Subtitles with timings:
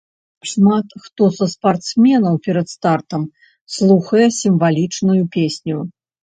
[0.51, 3.27] Шмат хто са спартсменаў перад стартам
[3.75, 5.77] слухае сімвалічную песню.